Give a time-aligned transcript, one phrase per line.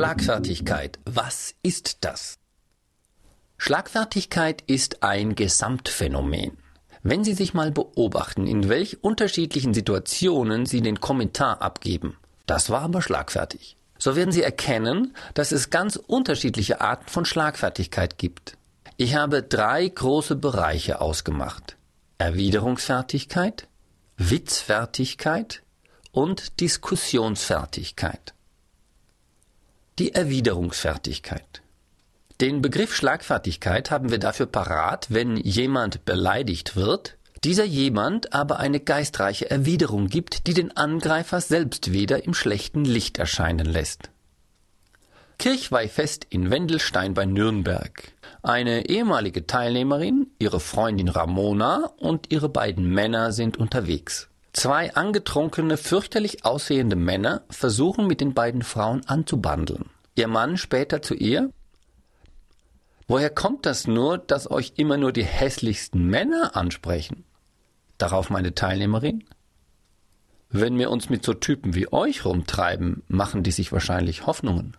[0.00, 0.98] Schlagfertigkeit.
[1.04, 2.38] Was ist das?
[3.58, 6.56] Schlagfertigkeit ist ein Gesamtphänomen.
[7.02, 12.16] Wenn Sie sich mal beobachten, in welch unterschiedlichen Situationen Sie den Kommentar abgeben,
[12.46, 18.16] das war aber schlagfertig, so werden Sie erkennen, dass es ganz unterschiedliche Arten von Schlagfertigkeit
[18.16, 18.56] gibt.
[18.96, 21.76] Ich habe drei große Bereiche ausgemacht.
[22.16, 23.68] Erwiderungsfertigkeit,
[24.16, 25.62] Witzfertigkeit
[26.10, 28.32] und Diskussionsfertigkeit.
[29.98, 31.62] Die Erwiderungsfertigkeit.
[32.40, 38.80] Den Begriff Schlagfertigkeit haben wir dafür parat, wenn jemand beleidigt wird, dieser jemand aber eine
[38.80, 44.10] geistreiche Erwiderung gibt, die den Angreifer selbst wieder im schlechten Licht erscheinen lässt.
[45.38, 48.12] Kirchweihfest in Wendelstein bei Nürnberg.
[48.42, 54.29] Eine ehemalige Teilnehmerin, ihre Freundin Ramona und ihre beiden Männer sind unterwegs.
[54.52, 59.90] Zwei angetrunkene, fürchterlich aussehende Männer versuchen mit den beiden Frauen anzubandeln.
[60.16, 61.50] Ihr Mann später zu ihr
[63.06, 67.24] Woher kommt das nur, dass euch immer nur die hässlichsten Männer ansprechen?
[67.98, 69.24] Darauf meine Teilnehmerin.
[70.48, 74.76] Wenn wir uns mit so Typen wie euch rumtreiben, machen die sich wahrscheinlich Hoffnungen.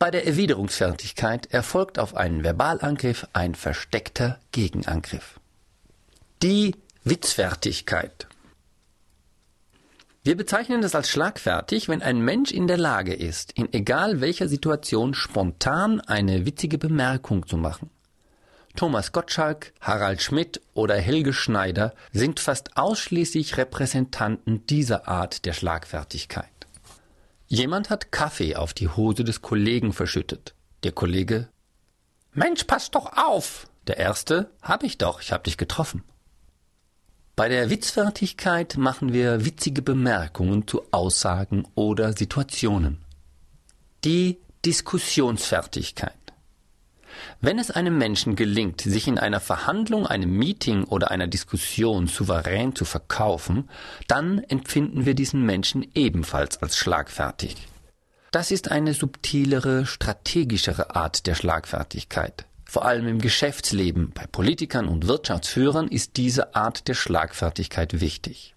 [0.00, 5.38] Bei der Erwiderungsfertigkeit erfolgt auf einen Verbalangriff ein versteckter Gegenangriff.
[6.42, 8.26] Die Witzfertigkeit.
[10.24, 14.46] Wir bezeichnen es als schlagfertig, wenn ein Mensch in der Lage ist, in egal welcher
[14.46, 17.90] Situation spontan eine witzige Bemerkung zu machen.
[18.76, 26.46] Thomas Gottschalk, Harald Schmidt oder Helge Schneider sind fast ausschließlich Repräsentanten dieser Art der Schlagfertigkeit.
[27.48, 30.54] Jemand hat Kaffee auf die Hose des Kollegen verschüttet.
[30.84, 31.48] Der Kollege
[32.32, 33.66] Mensch, pass doch auf.
[33.88, 36.04] Der erste Hab ich doch, ich hab dich getroffen.
[37.34, 42.98] Bei der Witzfertigkeit machen wir witzige Bemerkungen zu Aussagen oder Situationen.
[44.04, 46.12] Die Diskussionsfertigkeit.
[47.40, 52.76] Wenn es einem Menschen gelingt, sich in einer Verhandlung, einem Meeting oder einer Diskussion souverän
[52.76, 53.70] zu verkaufen,
[54.08, 57.66] dann empfinden wir diesen Menschen ebenfalls als schlagfertig.
[58.30, 62.44] Das ist eine subtilere, strategischere Art der Schlagfertigkeit.
[62.72, 68.54] Vor allem im Geschäftsleben, bei Politikern und Wirtschaftsführern ist diese Art der Schlagfertigkeit wichtig.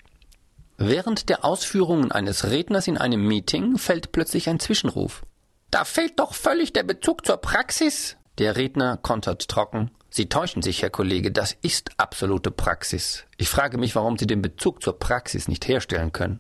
[0.78, 5.25] Während der Ausführungen eines Redners in einem Meeting fällt plötzlich ein Zwischenruf.
[5.70, 8.16] Da fehlt doch völlig der Bezug zur Praxis.
[8.38, 9.92] Der Redner kontert trocken.
[10.09, 13.25] Sie täuschen sich, Herr Kollege, das ist absolute Praxis.
[13.36, 16.40] Ich frage mich, warum Sie den Bezug zur Praxis nicht herstellen können.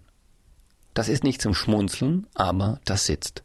[0.93, 3.43] Das ist nicht zum Schmunzeln, aber das sitzt.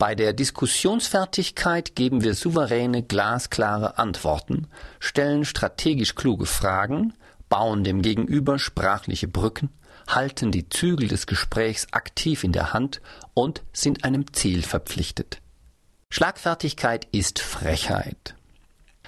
[0.00, 4.66] Bei der Diskussionsfertigkeit geben wir souveräne, glasklare Antworten,
[4.98, 7.12] stellen strategisch kluge Fragen,
[7.50, 9.68] bauen dem Gegenüber sprachliche Brücken,
[10.08, 13.02] halten die Zügel des Gesprächs aktiv in der Hand
[13.34, 15.42] und sind einem Ziel verpflichtet.
[16.08, 18.34] Schlagfertigkeit ist Frechheit.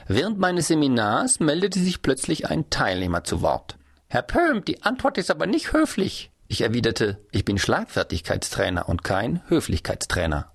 [0.08, 3.78] Während meines Seminars meldete sich plötzlich ein Teilnehmer zu Wort.
[4.08, 6.31] Herr Pöhm, die Antwort ist aber nicht höflich.
[6.48, 10.51] Ich erwiderte, ich bin Schlagfertigkeitstrainer und kein Höflichkeitstrainer.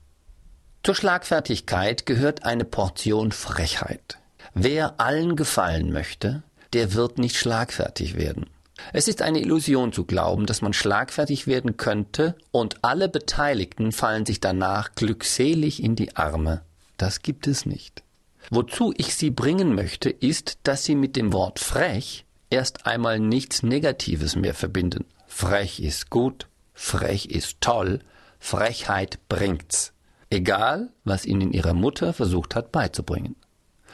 [0.88, 4.20] Zur Schlagfertigkeit gehört eine Portion Frechheit.
[4.54, 8.46] Wer allen gefallen möchte, der wird nicht schlagfertig werden.
[8.94, 14.26] Es ist eine Illusion zu glauben, dass man schlagfertig werden könnte und alle Beteiligten fallen
[14.26, 16.62] sich danach glückselig in die Arme.
[16.96, 18.02] Das gibt es nicht.
[18.50, 23.62] Wozu ich Sie bringen möchte, ist, dass Sie mit dem Wort frech erst einmal nichts
[23.62, 25.04] Negatives mehr verbinden.
[25.28, 28.00] Frech ist gut, frech ist toll,
[28.40, 29.92] Frechheit bringt's
[30.30, 33.36] egal was ihnen ihre Mutter versucht hat beizubringen.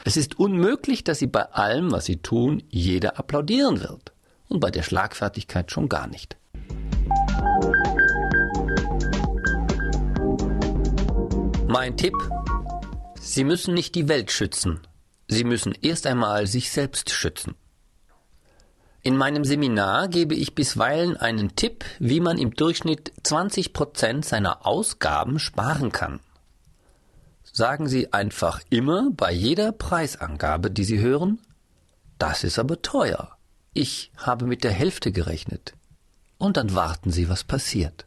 [0.04, 4.12] Es ist unmöglich, dass sie bei allem, was sie tun, jeder applaudieren wird.
[4.48, 6.36] Und bei der Schlagfertigkeit schon gar nicht.
[11.66, 12.14] Mein Tipp.
[13.18, 14.80] Sie müssen nicht die Welt schützen.
[15.28, 17.54] Sie müssen erst einmal sich selbst schützen.
[19.02, 24.66] In meinem Seminar gebe ich bisweilen einen Tipp, wie man im Durchschnitt 20 Prozent seiner
[24.66, 26.20] Ausgaben sparen kann.
[27.56, 31.40] Sagen Sie einfach immer bei jeder Preisangabe, die Sie hören,
[32.18, 33.38] das ist aber teuer.
[33.72, 35.72] Ich habe mit der Hälfte gerechnet.
[36.36, 38.06] Und dann warten Sie, was passiert.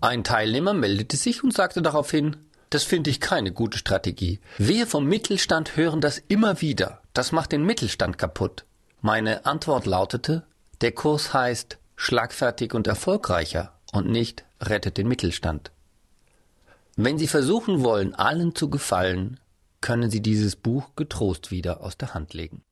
[0.00, 2.36] Ein Teilnehmer meldete sich und sagte daraufhin,
[2.70, 4.38] das finde ich keine gute Strategie.
[4.56, 7.02] Wir vom Mittelstand hören das immer wieder.
[7.12, 8.66] Das macht den Mittelstand kaputt.
[9.00, 10.44] Meine Antwort lautete,
[10.80, 15.72] der Kurs heißt schlagfertig und erfolgreicher und nicht rettet den Mittelstand.
[17.02, 19.40] Wenn Sie versuchen wollen, allen zu gefallen,
[19.80, 22.62] können Sie dieses Buch getrost wieder aus der Hand legen.